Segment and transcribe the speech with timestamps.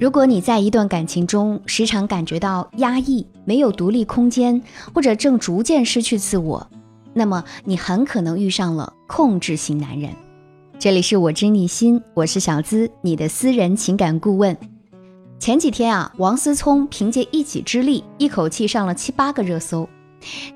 [0.00, 4.60] 如果你在一段感情中时常感觉到压抑、没有独立空间，
[4.92, 6.68] 或者正逐渐失去自我，
[7.12, 10.10] 那么你很可能遇上了控制型男人。
[10.80, 14.56] 这里是我知你心，我是小资，你的私人情感顾问。
[15.38, 19.88] 前几天啊，王思聪凭借一己之力，一口气上了七八个热搜。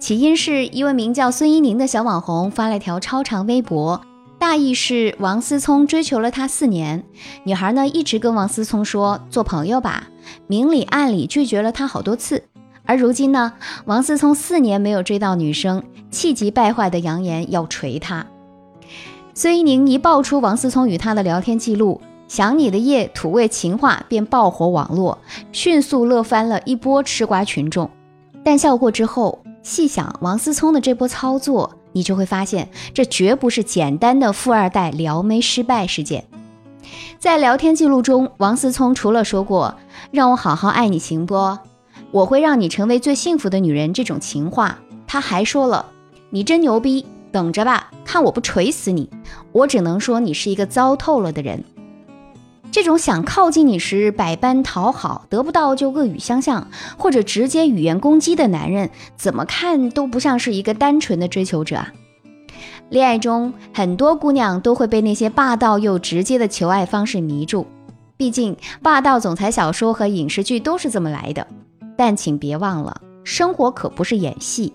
[0.00, 4.00] 起因是一位名叫孙一宁的小网红发了条超长微博。
[4.38, 7.04] 大意是王思聪追求了她四年，
[7.42, 10.08] 女孩呢一直跟王思聪说做朋友吧，
[10.46, 12.44] 明里暗里拒绝了他好多次。
[12.84, 13.52] 而如今呢，
[13.86, 18.24] 王思聪四年没有追到女生，气急败坏的扬言要锤她。
[19.34, 25.18] 孙一宁一爆出王思聪与她的聊天记录，想你的夜土味情话便爆火网络，
[25.50, 27.90] 迅速乐翻了一波吃瓜群众。
[28.44, 31.77] 但笑过之后，细想王思聪的这波操作。
[31.92, 36.24] 你就会发现，这绝不是简单的富二代撩妹失败事件。
[37.18, 39.74] 在聊天记录中，王思聪除了说过
[40.10, 41.58] “让我好好爱你，行不？
[42.10, 45.86] 我会让你成为最幸福的女人”这种情话，他还说了
[46.30, 49.10] “你真牛逼，等着吧，看我不锤死你”。
[49.52, 51.64] 我只能说，你是一个糟透了的人。
[52.70, 61.92] 这种想靠近你时百般讨好，得不到就恶语相向，或者直接语言攻击的男人，怎么看都不像是一个单纯的追求者啊！
[62.90, 67.66] 恋爱中，很多姑娘都会被那些霸道又直接的求爱方式迷住，
[68.16, 71.46] 毕竟霸道总裁小说和影视剧都是这么来的。
[71.96, 74.72] 但请别忘了，生活可不是演戏，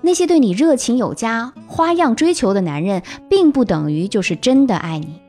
[0.00, 5.20] 那些对你热情有加、花样追求的男人，并不等于就是真的爱你。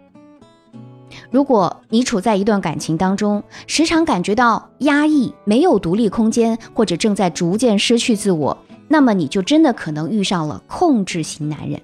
[1.36, 11.81] 如果你处在一段感情当中，时常感觉到压抑、没有独立空间，或者正在逐渐失去自我，那么你就真的可能遇上了控制型男人。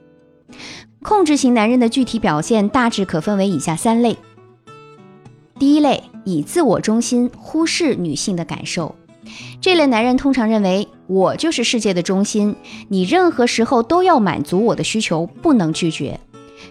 [1.03, 4.15] 控制型男人的具体表现大致可分为以下三类：
[5.59, 8.95] 第一类，以自我中心，忽视女性的感受。
[9.59, 12.55] 这类男人通常认为我就是世界的中心，
[12.87, 16.17] 你任何时候都要满足我的需求，不能拒绝。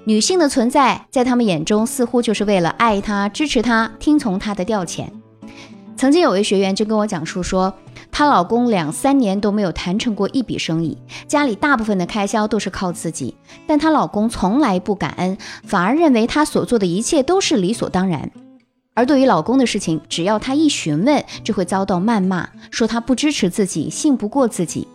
[0.04, 5.06] 女性的存在，在他们眼中似乎就是为了爱她、支持她、听从她的调遣。
[5.94, 7.74] 曾经有位学员就跟我讲述说，
[8.10, 10.96] 她老公两三年都没有谈成过一笔生意，
[11.28, 18.30] 家里大部分的开销都是靠自己，但她老公从来不感恩，反而认为她所做的一切都是理所当然。
[18.94, 24.88] 而对于老公的事情，只要她一询问，就会遭到谩骂，说他不支持自己，信不过自己。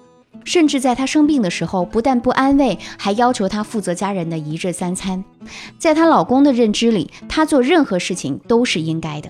[0.45, 5.21] 甚至在她生病的时候，不但不安慰，还要求她负责家人的一日三餐。
[5.77, 9.29] 在她老公的认知里，她做任何事情都是应该的。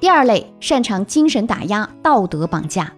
[0.00, 2.92] 第二类，擅长精神打压、道德绑架。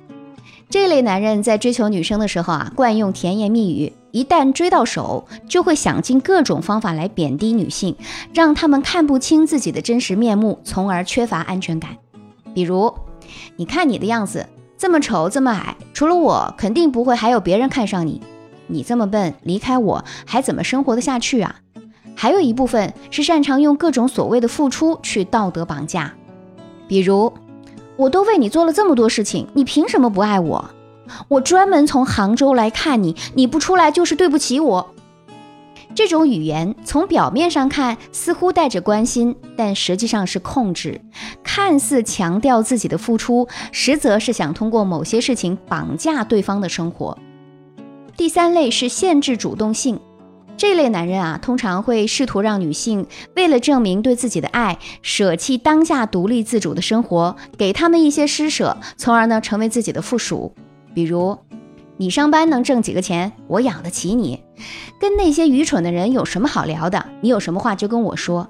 [0.70, 7.96] 这类男人在追求女生的时候啊，惯用甜言蜜语，一旦追到手，就会想尽各种方法来贬低女性，
[8.34, 11.96] 让他们看不清自己的真实面目，从而缺乏安全感。
[12.52, 12.92] 比如，
[13.56, 14.46] 你看你的样子。
[14.78, 18.22] 这么丑，这么矮，除了我，肯定不会还有别人看上你。
[18.68, 21.56] 你这么笨，离开我还怎么生活得下去啊？
[22.14, 26.14] 还有一部分是擅长用各种所谓的付出去道德绑架，
[26.86, 27.32] 比如，
[27.96, 30.70] 我都为你做了这么多事情，你凭什么不爱我？
[31.26, 34.94] 我专门从杭州来看你，你不出来就是对不起我。
[35.98, 41.00] 这种语言从表面上看似乎带着关心，但实际上是控制。
[41.42, 47.18] 看似强调自己的付出，实则是想通过某些事情绑架对方的生活。
[48.16, 49.98] 第三类是限制主动性，
[50.56, 53.04] 这类男人啊，通常会试图让女性
[53.34, 60.54] 为了证明对自己的爱，舍弃当下独立自主的生活，给他们一些施舍，从而呢成为自己的附属。
[60.94, 61.36] 比如。
[62.00, 63.32] 你上班能挣几个钱？
[63.48, 64.40] 我养得起你。
[64.98, 67.06] 跟那些愚蠢的人有什么好聊的？
[67.20, 68.48] 你有什么话就跟我说。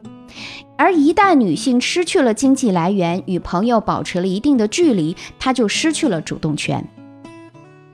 [0.77, 6.87] 而一旦女性失去了经济来源，与朋友保持了一定的距离，她就失去了主动权。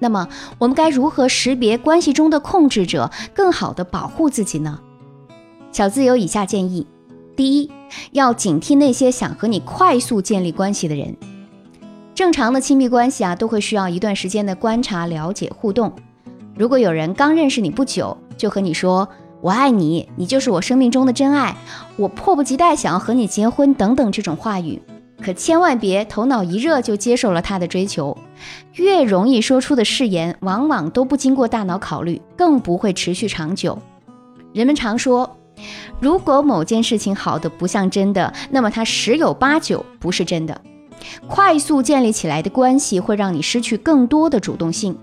[0.01, 4.81] 那么，我们该如何识别关系中的控制者，更好的保护自己呢？
[5.73, 6.87] 小资有以下建议：
[7.35, 7.71] 第一，
[8.13, 11.17] 要警惕那些想和你快速建立关系的人。
[12.15, 15.93] 正常的亲密关系啊，都会需要一段时间的观察、了解、互动。
[16.57, 19.09] 如果有人刚认识你不久就和你说
[19.43, 21.57] “我爱你，你就是我生命中的真爱，
[21.97, 24.81] 我迫不及待想要和你结婚”等等这种话语，
[25.21, 28.17] 可千万别头脑一热就接受了他的追求。
[28.75, 33.77] 越容易说出的誓言，往往都不经过大脑考虑，更不会持续长久。
[34.53, 35.37] 人们常说，
[35.99, 40.61] 如果某件事情好的不像真的，那么它十有八九不是真的。
[41.27, 44.97] 快速建立起来的关系会让你失去更多的主动性。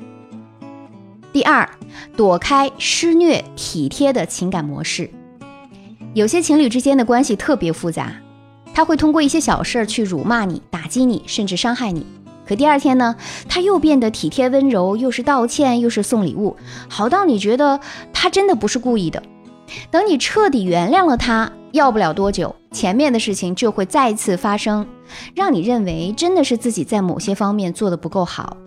[1.33, 1.69] 第二，
[2.17, 5.09] 躲开施虐体贴的情感模式。
[6.13, 8.13] 有些情侣之间的关系特别复杂，
[8.73, 12.05] 他会通过一些小事去辱骂你、打击你，甚至伤害你。
[12.45, 13.15] 可第二天呢，
[13.47, 16.57] 他又变得体贴温柔，又是道歉，又是送礼物，
[16.89, 17.79] 好到你觉得
[18.11, 19.23] 他真的不是故意的。
[19.89, 24.85] 等你彻底原谅了他，要不了多久，前面的事情就会再次发生，
[25.33, 28.57] 让你认为真的是自己在某些方面做的不够好。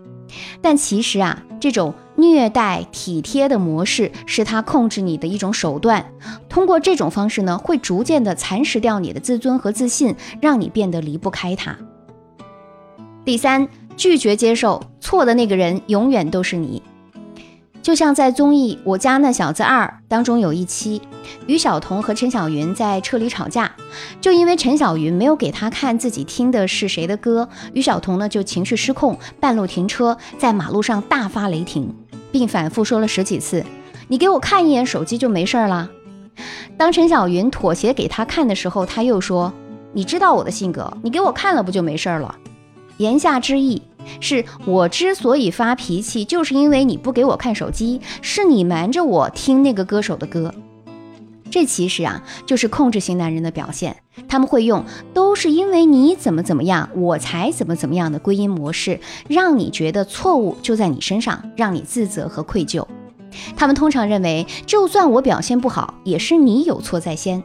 [0.63, 6.07] 但其实啊，这种虐待体贴的模式是他控制你的一种手段。
[6.49, 11.77] 通过这种方式呢，会逐渐的蚕食掉你的自尊和自信，让你变得离不开他。
[13.25, 16.83] 第三，拒绝接受错的那个人永远都是你。
[17.83, 21.03] 就像在综艺《我家那小子二》当中有一期，
[21.47, 23.71] 于晓彤和陈小云在车里吵架，
[24.23, 31.95] 就因为陈小云没有给他看自己听的是谁的歌，于晓彤呢就情绪失控，半路停车，在马路上大发雷霆，
[32.35, 33.65] 并反复说了十几次
[34.09, 35.89] ：“你给我看一眼手机就没事了。”
[36.77, 39.53] 当陈小云妥协给他看的时候，他又说
[39.95, 42.35] ：“你知道我的性格，你给我看了不就没事了？”
[42.99, 43.81] 言下之意。
[44.19, 50.53] 是我之所以发脾气，就是因为你不给我看手机，是你瞒着我听那个歌手的歌。
[51.55, 53.99] 这其实啊，就是控制型男人的表现。
[54.27, 54.85] 他们会用
[55.15, 58.99] “都是因为你怎么怎么样，我才怎么怎么样的归因模式，
[59.29, 62.85] 让你觉得错误就在你身上，让你自责和愧疚。
[63.55, 67.41] 他们通常认为，就算我表现不好，也是你有错在先。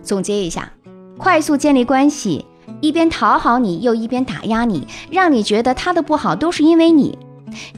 [0.00, 0.70] 总结一下，
[1.16, 2.44] 快速建立关系。
[2.80, 7.18] 一边讨好你，又一边打压你，让你觉得他的不好都是因为你，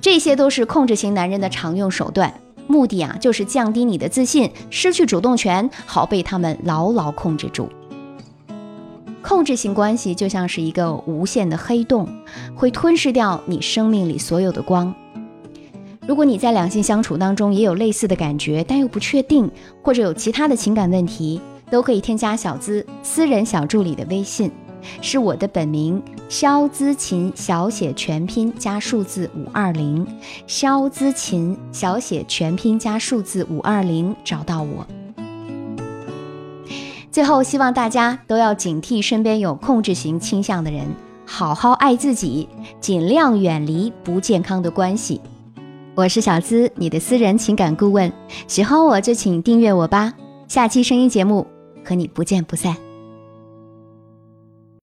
[0.03, 2.35] 这些都是控制型男人的常用手段。
[2.71, 7.69] 目的啊，就是降低你的自信，失去主动权，好被他们牢牢控制住。
[9.21, 12.09] 控制性关系就像是一个无限的黑洞，
[12.55, 14.95] 会吞噬掉你生命里所有的光。
[16.07, 19.51] 如果你在两性相处当中也有类似的感觉，但又不确定，
[19.83, 21.41] 或者有其他的情感问题，
[21.71, 24.51] 都可以添加小资私人小助理的微信。
[25.03, 30.07] 是我的本名肖姿琴，小写全拼加数字五二零，
[30.47, 34.87] 肖姿琴小写全拼加数字五二零，找到我。
[37.11, 40.87] 最后，希望大家都要警惕身边有控制型倾向的人，
[41.27, 42.49] 好好爱自己，
[42.81, 45.21] 尽量远离不健康的关系。
[45.97, 48.11] 我是小资，你的私人情感顾问，
[48.47, 50.13] 喜欢我就请订阅我吧。
[50.47, 51.45] 下期声音节目
[51.85, 52.77] 和你不见不散。